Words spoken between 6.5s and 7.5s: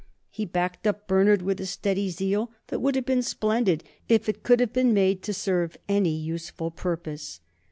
purpose.